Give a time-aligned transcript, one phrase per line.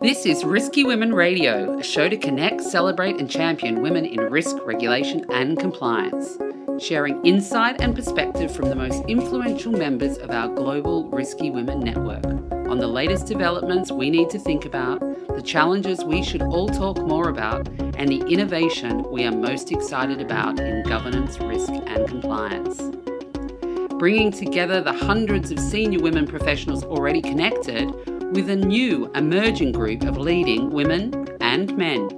[0.00, 4.56] This is Risky Women Radio, a show to connect, celebrate, and champion women in risk,
[4.64, 6.38] regulation, and compliance,
[6.78, 12.24] sharing insight and perspective from the most influential members of our global Risky Women network
[12.70, 15.00] on the latest developments we need to think about,
[15.34, 20.20] the challenges we should all talk more about, and the innovation we are most excited
[20.20, 22.80] about in governance, risk, and compliance.
[23.98, 27.92] Bringing together the hundreds of senior women professionals already connected
[28.32, 32.10] with a new emerging group of leading women and men.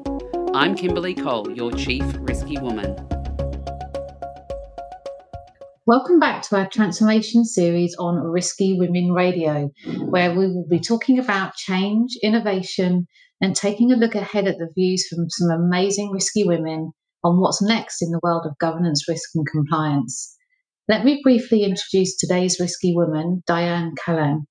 [0.53, 2.97] I'm Kimberly Cole, your Chief Risky Woman.
[5.87, 9.71] Welcome back to our transformation series on Risky Women Radio,
[10.09, 13.07] where we will be talking about change, innovation,
[13.41, 16.91] and taking a look ahead at the views from some amazing risky women
[17.23, 20.37] on what's next in the world of governance, risk, and compliance.
[20.89, 24.47] Let me briefly introduce today's risky woman, Diane Callan.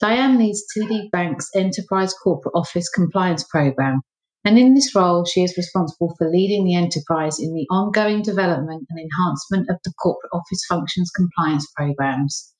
[0.00, 4.00] Diane leads TD Bank's Enterprise Corporate Office Compliance Program,
[4.44, 8.86] and in this role, she is responsible for leading the enterprise in the ongoing development
[8.90, 12.54] and enhancement of the corporate office functions compliance programs.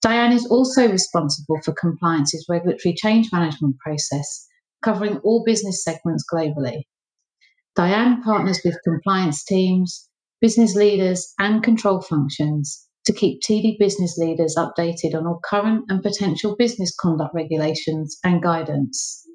[0.00, 4.46] Diane is also responsible for compliance's regulatory change management process,
[4.82, 6.84] covering all business segments globally.
[7.76, 10.08] Diane partners with compliance teams,
[10.40, 16.02] business leaders, and control functions to keep TD business leaders updated on all current and
[16.02, 19.26] potential business conduct regulations and guidance.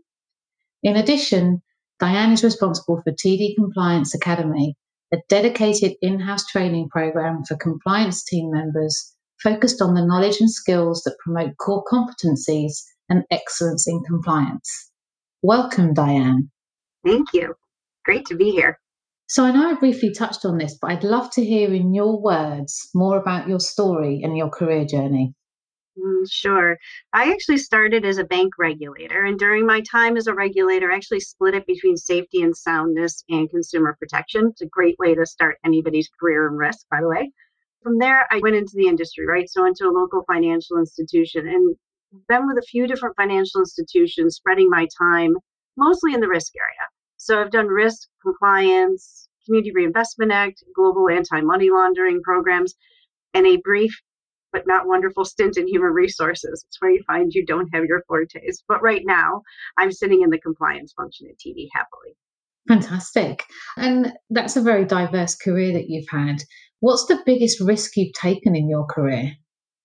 [0.83, 1.63] In addition,
[1.99, 4.75] Diane is responsible for TD Compliance Academy,
[5.11, 10.52] a dedicated in house training program for compliance team members focused on the knowledge and
[10.52, 12.73] skills that promote core competencies
[13.09, 14.91] and excellence in compliance.
[15.41, 16.52] Welcome, Diane.
[17.03, 17.55] Thank you.
[18.05, 18.77] Great to be here.
[19.27, 22.21] So I know I briefly touched on this, but I'd love to hear in your
[22.21, 25.33] words more about your story and your career journey.
[25.97, 26.77] Mm, sure.
[27.13, 30.95] I actually started as a bank regulator, and during my time as a regulator, I
[30.95, 34.47] actually split it between safety and soundness and consumer protection.
[34.47, 37.31] It's a great way to start anybody's career in risk, by the way.
[37.83, 39.49] From there, I went into the industry, right?
[39.49, 41.75] So into a local financial institution and
[42.27, 45.36] been with a few different financial institutions, spreading my time
[45.77, 46.89] mostly in the risk area.
[47.23, 52.73] So I've done risk, compliance, Community Reinvestment Act, global anti money laundering programs,
[53.34, 53.98] and a brief
[54.52, 56.66] but not wonderful stint in human resources.
[56.67, 58.61] It's where you find you don't have your fortes.
[58.67, 59.42] But right now,
[59.78, 62.17] I'm sitting in the compliance function at TD happily.
[62.67, 63.45] Fantastic.
[63.78, 66.44] And that's a very diverse career that you've had.
[66.82, 69.32] What's the biggest risk you've taken in your career?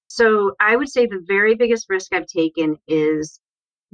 [0.08, 3.38] So I would say the very biggest risk I've taken is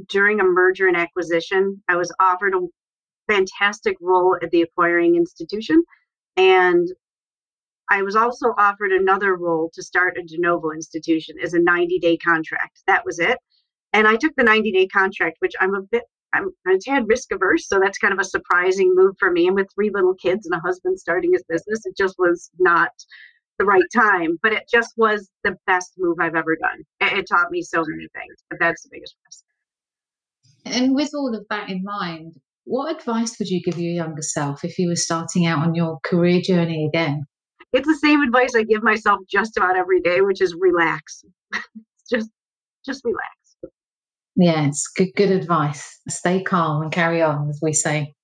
[0.08, 1.82] during a merger and acquisition.
[1.90, 2.66] I was offered a
[3.28, 5.82] fantastic role at the acquiring institution.
[6.36, 6.88] And
[7.90, 11.98] I was also offered another role to start a de novo institution as a 90
[11.98, 12.82] day contract.
[12.86, 13.38] That was it.
[13.92, 17.06] And I took the 90 day contract, which I'm a bit, I'm, I'm a tad
[17.06, 17.68] risk averse.
[17.68, 19.46] So that's kind of a surprising move for me.
[19.46, 22.90] And with three little kids and a husband starting his business, it just was not
[23.58, 24.38] the right time.
[24.42, 26.84] But it just was the best move I've ever done.
[27.00, 29.44] It, it taught me so many things, but that's the biggest risk.
[30.64, 32.34] And with all of that in mind,
[32.64, 35.98] what advice would you give your younger self if you were starting out on your
[36.02, 37.24] career journey again?
[37.72, 41.24] It's the same advice I give myself just about every day, which is relax.
[42.10, 42.30] just
[42.86, 43.72] just relax.
[44.36, 46.00] Yeah, it's good good advice.
[46.08, 48.14] Stay calm and carry on, as we say.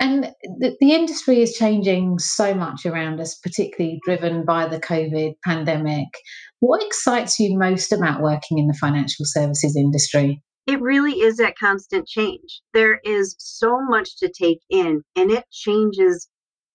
[0.00, 5.34] And the, the industry is changing so much around us, particularly driven by the COVID
[5.44, 6.06] pandemic.
[6.60, 10.40] What excites you most about working in the financial services industry?
[10.68, 12.60] It really is that constant change.
[12.74, 16.28] There is so much to take in, and it changes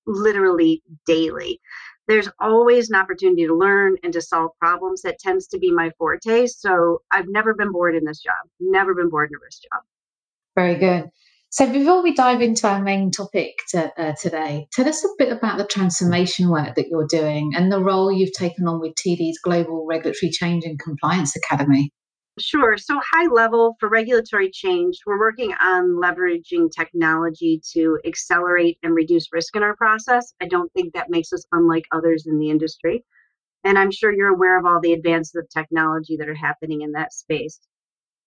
[0.08, 1.62] literally daily.
[2.08, 5.04] There's always an opportunity to learn and to solve problems.
[5.04, 6.48] That tends to be my forte.
[6.48, 9.84] So I've never been bored in this job, never been bored in a risk job.
[10.56, 11.10] Very good.
[11.52, 15.32] So before we dive into our main topic to, uh, today, tell us a bit
[15.32, 19.38] about the transformation work that you're doing and the role you've taken on with TD's
[19.38, 21.92] Global Regulatory Change and Compliance Academy.
[22.40, 22.78] Sure.
[22.78, 29.32] So, high level for regulatory change, we're working on leveraging technology to accelerate and reduce
[29.32, 30.34] risk in our process.
[30.42, 33.06] I don't think that makes us unlike others in the industry.
[33.64, 36.92] And I'm sure you're aware of all the advances of technology that are happening in
[36.94, 37.60] that space.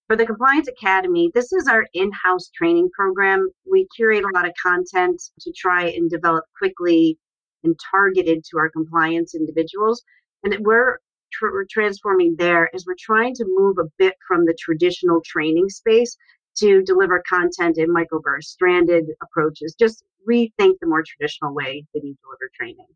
[0.07, 3.51] For the Compliance Academy, this is our in house training program.
[3.69, 7.19] We curate a lot of content to try and develop quickly
[7.65, 10.05] and targeted to our compliance individuals.
[10.45, 10.99] And we're
[11.39, 15.69] tr- we're transforming there is we're trying to move a bit from the traditional training
[15.69, 16.17] space
[16.59, 22.17] to deliver content in microburst, stranded approaches, just rethink the more traditional way that you
[22.23, 22.87] deliver training.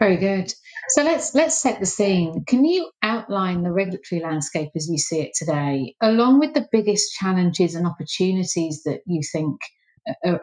[0.00, 0.52] Very good.
[0.88, 2.44] So let's let's set the scene.
[2.48, 7.14] Can you outline the regulatory landscape as you see it today, along with the biggest
[7.14, 9.56] challenges and opportunities that you think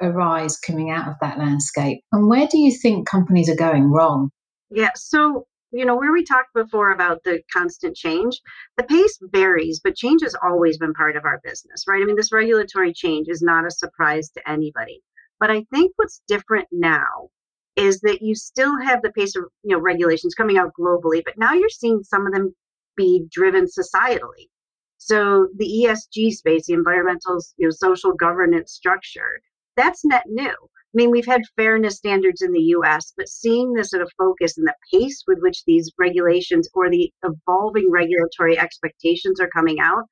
[0.01, 4.31] arise coming out of that landscape, and where do you think companies are going wrong?
[4.71, 4.91] Yeah.
[4.95, 8.39] So you know where we talked before about the constant change
[8.77, 12.15] the pace varies but change has always been part of our business right i mean
[12.15, 15.01] this regulatory change is not a surprise to anybody
[15.39, 17.29] but i think what's different now
[17.75, 21.37] is that you still have the pace of you know regulations coming out globally, but
[21.37, 22.53] now you're seeing some of them
[22.97, 24.49] be driven societally.
[24.97, 29.41] So the ESG space, the environmental, you know, social governance structure,
[29.75, 30.53] that's net new.
[30.93, 34.57] I mean, we've had fairness standards in the US, but seeing this at a focus
[34.57, 40.03] and the pace with which these regulations or the evolving regulatory expectations are coming out,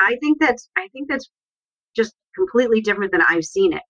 [0.00, 1.30] I think that's I think that's
[1.94, 3.82] just completely different than I've seen it.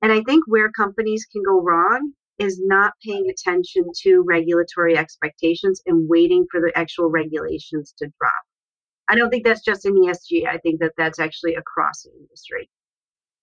[0.00, 5.80] And I think where companies can go wrong is not paying attention to regulatory expectations
[5.86, 8.42] and waiting for the actual regulations to drop.
[9.08, 10.46] I don't think that's just in the ESG.
[10.46, 12.68] I think that that's actually across the industry.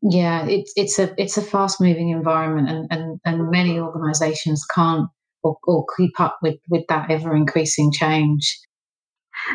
[0.01, 5.09] Yeah, it's it's a it's a fast moving environment, and, and and many organisations can't
[5.43, 8.59] or, or keep up with with that ever increasing change.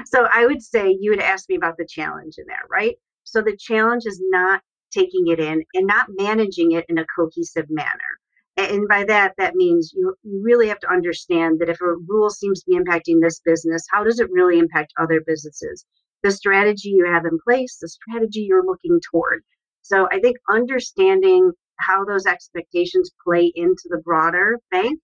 [0.06, 2.96] So I would say you would ask me about the challenge in there, right?
[3.24, 4.62] So the challenge is not
[4.92, 8.20] taking it in and not managing it in a cohesive manner
[8.56, 12.30] and by that that means you, you really have to understand that if a rule
[12.30, 15.84] seems to be impacting this business how does it really impact other businesses
[16.22, 19.42] the strategy you have in place the strategy you're looking toward
[19.84, 24.98] so i think understanding how those expectations play into the broader bank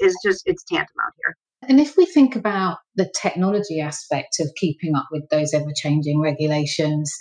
[0.00, 1.36] is just it's tantamount here
[1.68, 6.20] and if we think about the technology aspect of keeping up with those ever changing
[6.20, 7.12] regulations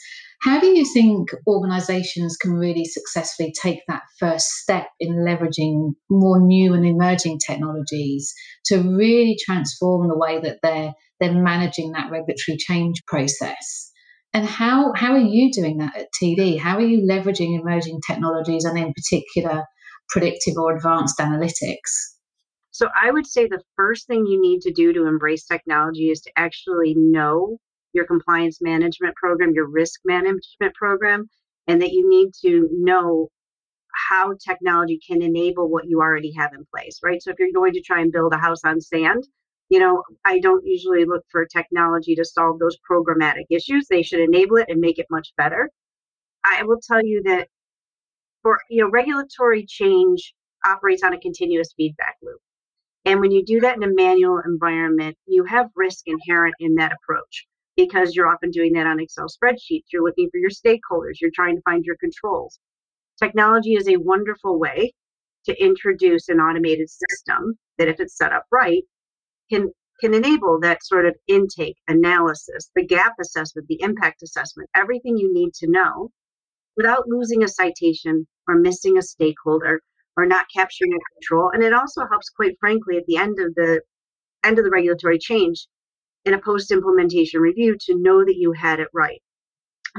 [0.41, 6.39] how do you think organizations can really successfully take that first step in leveraging more
[6.39, 8.33] new and emerging technologies
[8.65, 13.86] to really transform the way that they're they're managing that regulatory change process?
[14.37, 16.59] And how how are you doing that at TD?
[16.59, 19.63] How are you leveraging emerging technologies and in particular
[20.09, 21.91] predictive or advanced analytics?
[22.69, 26.21] So I would say the first thing you need to do to embrace technology is
[26.21, 27.57] to actually know
[27.93, 31.27] your compliance management program, your risk management program,
[31.65, 33.29] and that you need to know
[33.91, 37.23] how technology can enable what you already have in place, right?
[37.23, 39.23] So if you're going to try and build a house on sand,
[39.69, 43.87] you know, I don't usually look for technology to solve those programmatic issues.
[43.87, 45.69] They should enable it and make it much better.
[46.45, 47.49] I will tell you that
[48.43, 50.33] for, you know, regulatory change
[50.65, 52.39] operates on a continuous feedback loop.
[53.05, 56.93] And when you do that in a manual environment, you have risk inherent in that
[56.93, 59.85] approach because you're often doing that on Excel spreadsheets.
[59.91, 62.59] You're looking for your stakeholders, you're trying to find your controls.
[63.21, 64.93] Technology is a wonderful way
[65.45, 68.83] to introduce an automated system that, if it's set up right,
[69.49, 75.17] can can enable that sort of intake analysis, the gap assessment, the impact assessment, everything
[75.17, 76.11] you need to know
[76.75, 79.81] without losing a citation or missing a stakeholder
[80.15, 81.49] or not capturing a control.
[81.49, 83.81] And it also helps, quite frankly, at the end of the
[84.43, 85.67] end of the regulatory change
[86.25, 89.21] in a post implementation review to know that you had it right.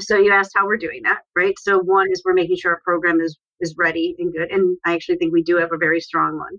[0.01, 1.55] So you asked how we're doing that, right?
[1.59, 4.95] So one is we're making sure our program is is ready and good, and I
[4.95, 6.59] actually think we do have a very strong one.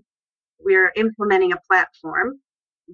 [0.58, 2.40] We're implementing a platform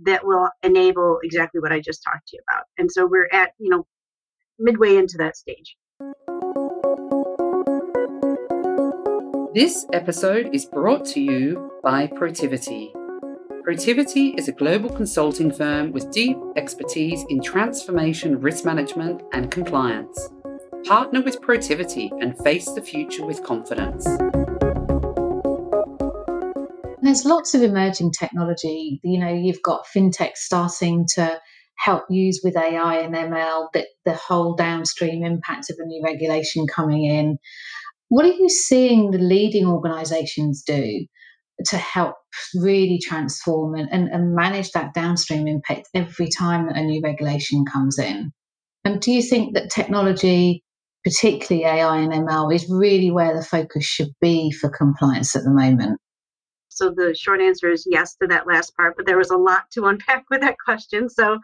[0.05, 3.53] that will enable exactly what I just talked to you about, and so we're at
[3.59, 3.87] you know
[4.59, 5.77] midway into that stage.
[9.55, 12.93] This episode is brought to you by Protiviti.
[13.67, 20.29] Protiviti is a global consulting firm with deep expertise in transformation, risk management, and compliance.
[20.85, 24.07] Partner with Protiviti and face the future with confidence.
[27.17, 29.01] There's lots of emerging technology.
[29.03, 31.41] You know, you've got fintech starting to
[31.79, 36.67] help use with AI and ML that the whole downstream impact of a new regulation
[36.67, 37.39] coming in.
[38.11, 41.07] What are you seeing the leading organizations do
[41.65, 42.17] to help
[42.55, 47.99] really transform and, and, and manage that downstream impact every time a new regulation comes
[47.99, 48.31] in.
[48.85, 50.63] And do you think that technology,
[51.03, 55.51] particularly AI and ML, is really where the focus should be for compliance at the
[55.51, 55.99] moment?
[56.77, 59.71] So the short answer is yes to that last part, but there was a lot
[59.71, 61.09] to unpack with that question.
[61.09, 61.39] So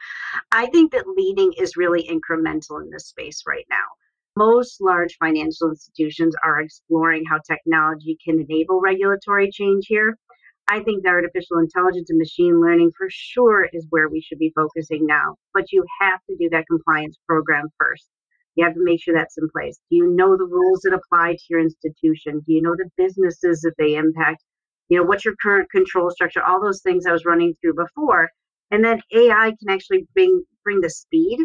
[0.53, 3.87] I think that leading is really incremental in this space right now.
[4.37, 10.19] Most large financial institutions are exploring how technology can enable regulatory change here.
[10.69, 14.53] I think that artificial intelligence and machine learning for sure is where we should be
[14.55, 15.37] focusing now.
[15.55, 18.07] But you have to do that compliance program first.
[18.55, 19.81] You have to make sure that's in place.
[19.91, 22.43] Do you know the rules that apply to your institution?
[22.47, 24.45] Do you know the businesses that they impact?
[24.93, 26.43] You know, what's your current control structure?
[26.43, 28.29] All those things I was running through before.
[28.71, 31.39] And then AI can actually bring bring the speed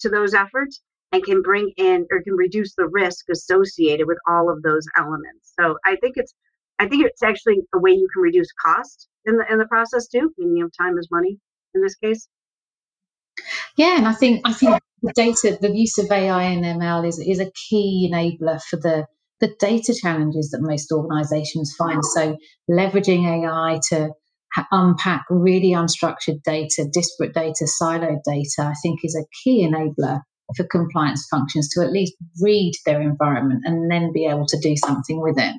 [0.00, 4.50] to those efforts and can bring in or can reduce the risk associated with all
[4.50, 5.54] of those elements.
[5.58, 6.34] So I think it's
[6.78, 10.06] I think it's actually a way you can reduce cost in the in the process
[10.06, 10.30] too.
[10.38, 11.38] I mean, you know, time is money
[11.74, 12.28] in this case.
[13.78, 17.18] Yeah, and I think I think the data, the use of AI and ML is
[17.18, 19.06] is a key enabler for the
[19.42, 22.00] the data challenges that most organisations find.
[22.14, 22.38] So
[22.70, 24.10] leveraging AI to
[24.70, 30.20] unpack really unstructured data, disparate data, siloed data, I think is a key enabler
[30.56, 34.76] for compliance functions to at least read their environment and then be able to do
[34.76, 35.56] something with it.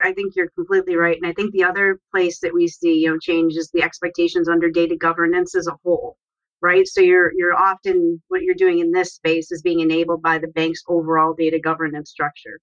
[0.00, 1.16] I think you're completely right.
[1.20, 4.48] And I think the other place that we see, you know, change is the expectations
[4.48, 6.16] under data governance as a whole.
[6.62, 6.88] Right.
[6.88, 10.48] So you're you're often what you're doing in this space is being enabled by the
[10.48, 12.58] bank's overall data governance structure.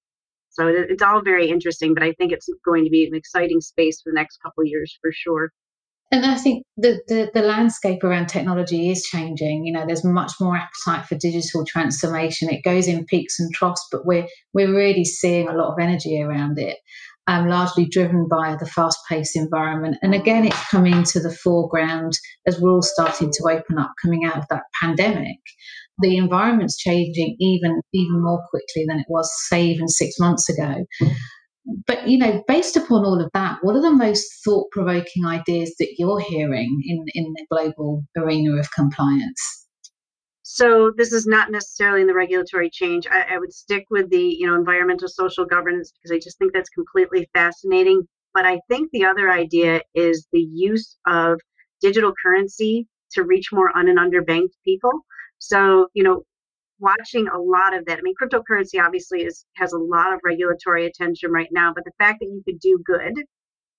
[0.55, 3.61] So it, it's all very interesting, but I think it's going to be an exciting
[3.61, 5.51] space for the next couple of years for sure.
[6.11, 9.65] And I think the, the, the landscape around technology is changing.
[9.65, 12.49] You know, there's much more appetite for digital transformation.
[12.49, 16.21] It goes in peaks and troughs, but we're we're really seeing a lot of energy
[16.21, 16.77] around it
[17.27, 19.97] um, largely driven by the fast paced environment.
[20.01, 22.13] And again, it's coming to the foreground
[22.45, 25.39] as we're all starting to open up coming out of that pandemic.
[25.99, 30.85] The environment's changing even even more quickly than it was, say, even six months ago.
[31.87, 35.73] But you know, based upon all of that, what are the most thought provoking ideas
[35.79, 39.65] that you're hearing in, in the global arena of compliance?
[40.43, 43.07] So this is not necessarily in the regulatory change.
[43.09, 46.53] I, I, would stick with the you know environmental social governance because I just think
[46.53, 48.03] that's completely fascinating.
[48.33, 51.39] But I think the other idea is the use of
[51.81, 54.91] digital currency to reach more un and underbanked people.
[55.39, 56.23] So you know,
[56.79, 57.99] watching a lot of that.
[57.99, 61.91] I mean, cryptocurrency obviously is has a lot of regulatory attention right now, but the
[61.99, 63.13] fact that you could do good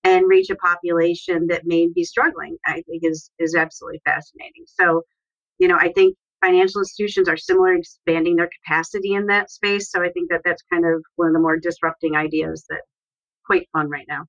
[0.03, 4.65] and reach a population that may be struggling, I think is is absolutely fascinating.
[4.67, 5.03] So
[5.59, 9.91] you know, I think financial institutions are similar expanding their capacity in that space.
[9.91, 12.81] So I think that that's kind of one of the more disrupting ideas that
[13.45, 14.25] quite fun right now.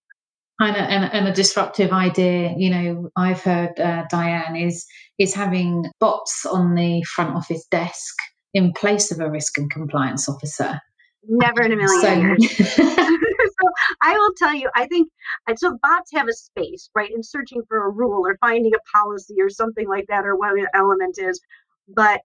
[0.61, 4.87] And a, and, and a disruptive idea, you know, I've heard uh, Diane is
[5.19, 8.17] is having bots on the front office desk
[8.55, 10.81] in place of a risk and compliance officer.
[11.29, 12.57] Never in a million so, years.
[13.61, 13.69] so
[14.03, 15.11] I will tell you, I think
[15.57, 15.79] so.
[15.83, 19.51] Bots have a space, right, in searching for a rule or finding a policy or
[19.51, 21.41] something like that, or what the element is.
[21.89, 22.21] But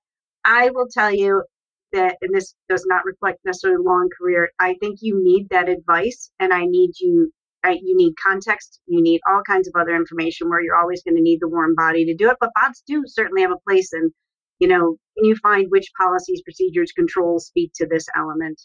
[0.45, 1.43] I will tell you
[1.91, 4.49] that, and this does not reflect necessarily a long career.
[4.59, 7.31] I think you need that advice, and I need you.
[7.63, 8.79] I, you need context.
[8.87, 11.75] You need all kinds of other information where you're always going to need the warm
[11.75, 12.37] body to do it.
[12.39, 14.11] But bots do certainly have a place in,
[14.59, 18.61] you know, can you find which policies, procedures, controls speak to this element?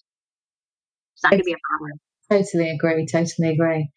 [1.15, 2.01] It's not going to be a problem.
[2.31, 3.07] Totally agree.
[3.07, 3.91] Totally agree.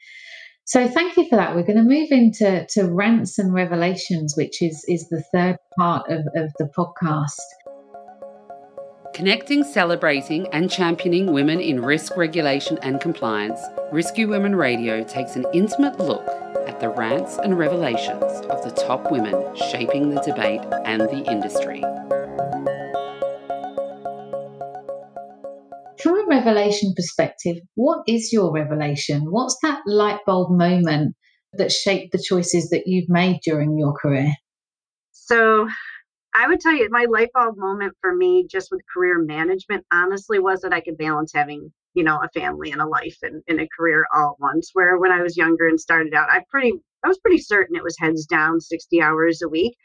[0.66, 1.56] So thank you for that.
[1.56, 6.10] We're going to move into to rants and revelations, which is is the third part
[6.10, 7.36] of, of the podcast.
[9.22, 13.62] Connecting, celebrating, and championing women in risk regulation and compliance,
[13.92, 16.28] Risky Women Radio takes an intimate look
[16.68, 21.82] at the rants and revelations of the top women shaping the debate and the industry.
[26.02, 29.28] from a revelation perspective, what is your revelation?
[29.30, 31.16] What's that light bulb moment
[31.54, 34.34] that shaped the choices that you've made during your career?
[35.12, 35.68] So,
[36.34, 40.40] I would tell you my light bulb moment for me, just with career management, honestly,
[40.40, 43.60] was that I could balance having, you know, a family and a life and, and
[43.60, 44.72] a career all at once.
[44.74, 46.74] Where when I was younger and started out, I pretty,
[47.04, 49.76] I was pretty certain it was heads down, sixty hours a week.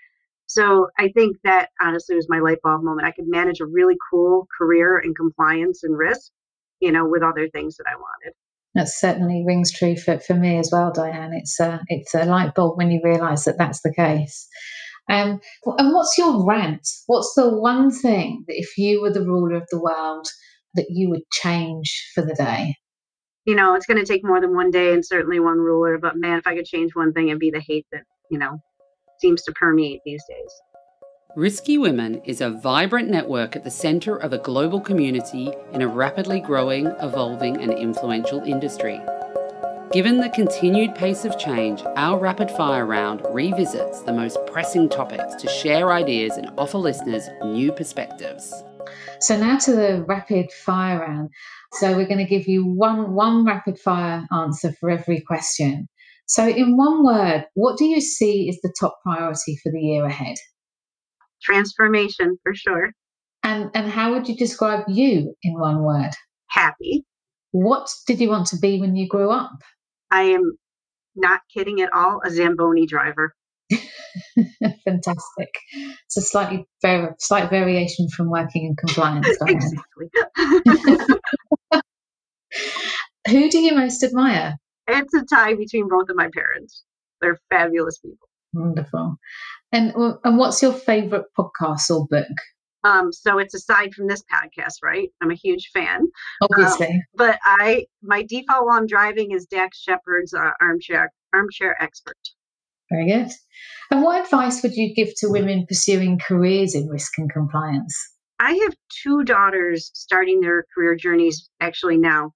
[0.47, 3.07] So I think that honestly was my light bulb moment.
[3.07, 6.31] I could manage a really cool career in compliance and risk,
[6.81, 8.35] you know, with other things that I wanted.
[8.75, 11.33] That certainly rings true for, for me as well, Diane.
[11.33, 14.47] It's a, it's a light bulb when you realise that that's the case.
[15.09, 15.41] Um,
[15.79, 16.87] and what's your rant?
[17.07, 20.27] What's the one thing that if you were the ruler of the world
[20.75, 22.75] that you would change for the day?
[23.45, 25.99] You know, it's going to take more than one day and certainly one ruler.
[25.99, 28.59] But man, if I could change one thing, it'd be the hate that you know
[29.21, 30.53] seems to permeate these days.
[31.37, 35.89] Risky Women is a vibrant network at the centre of a global community in a
[35.89, 38.99] rapidly growing, evolving, and influential industry.
[39.93, 45.35] Given the continued pace of change, our rapid fire round revisits the most pressing topics
[45.37, 48.53] to share ideas and offer listeners new perspectives.
[49.21, 51.31] So now to the rapid fire round.
[51.75, 55.89] So we're going to give you one one rapid fire answer for every question.
[56.29, 60.05] So, in one word, what do you see is the top priority for the year
[60.05, 60.37] ahead?
[61.43, 62.91] Transformation, for sure.
[63.45, 66.11] And and how would you describe you in one word?
[66.49, 67.05] Happy.
[67.53, 69.53] What did you want to be when you grew up?
[70.11, 70.57] I am
[71.15, 73.35] not kidding at all, a Zamboni driver.
[74.85, 75.49] Fantastic.
[76.05, 76.67] It's a slightly
[77.19, 79.29] slight variation from working in compliance.
[79.47, 80.09] exactly.
[83.29, 84.57] Who do you most admire?
[84.87, 86.85] It's a tie between both of my parents.
[87.21, 88.29] They're fabulous people.
[88.53, 89.17] Wonderful.
[89.73, 89.93] And
[90.25, 92.29] and what's your favorite podcast or book?
[92.87, 95.09] Um, so it's aside from this podcast, right?
[95.21, 96.07] I'm a huge fan.
[96.41, 96.87] Obviously.
[96.87, 102.17] Um, but I my default while I'm driving is Dax Shepard's uh, armchair armchair expert.
[102.91, 103.33] Very good.
[103.91, 107.93] And what advice would you give to women pursuing careers in risk and compliance?
[108.39, 112.31] I have two daughters starting their career journeys actually now.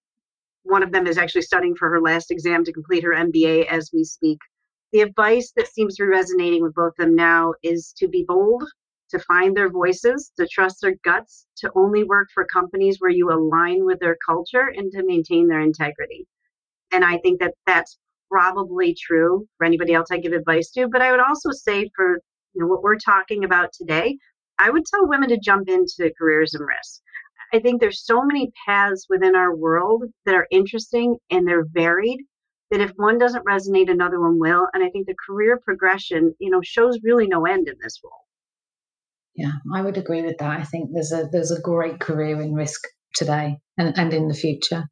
[0.64, 3.90] One of them is actually studying for her last exam to complete her MBA as
[3.92, 4.38] we speak.
[4.92, 8.25] The advice that seems to be resonating with both of them now is to be
[8.26, 8.64] bold,
[9.11, 13.31] to find their voices, to trust their guts, to only work for companies where you
[13.31, 16.26] align with their culture and to maintain their integrity.
[16.93, 17.99] And I think that that's
[18.31, 20.88] probably true for anybody else I give advice to.
[20.88, 22.21] But I would also say for
[22.55, 24.17] you know what we're talking about today,
[24.59, 27.00] I would tell women to jump into careers and risk.
[27.52, 32.21] I think there's so many paths within our world that are interesting and they're varied
[32.71, 34.69] that if one doesn't resonate, another one will.
[34.73, 38.12] And I think the career progression, you know, shows really no end in this role.
[39.34, 40.60] Yeah, I would agree with that.
[40.60, 42.80] I think there's a there's a great career in risk
[43.14, 44.84] today and, and in the future.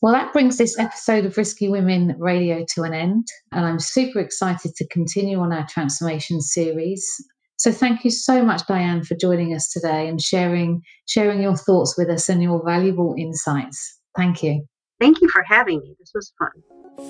[0.00, 4.18] Well, that brings this episode of Risky Women Radio to an end, and I'm super
[4.18, 7.06] excited to continue on our transformation series.
[7.56, 11.96] So thank you so much, Diane, for joining us today and sharing sharing your thoughts
[11.96, 13.98] with us and your valuable insights.
[14.16, 14.66] Thank you.
[15.00, 15.96] Thank you for having me.
[15.98, 16.50] This was fun.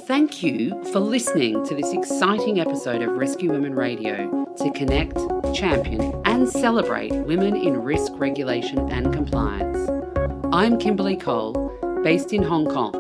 [0.07, 5.17] Thank you for listening to this exciting episode of Risky Women Radio to connect,
[5.55, 9.91] champion, and celebrate women in risk regulation and compliance.
[10.53, 11.71] I'm Kimberly Cole
[12.03, 12.93] based in Hong Kong.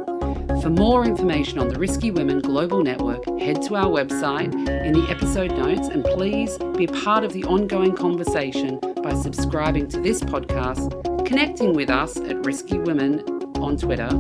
[0.60, 5.06] For more information on the Risky Women Global Network, head to our website in the
[5.08, 11.26] episode notes and please be part of the ongoing conversation by subscribing to this podcast,
[11.26, 13.20] connecting with us at Risky Women
[13.56, 14.10] on Twitter,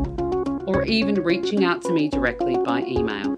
[0.66, 3.36] or even reaching out to me directly by email.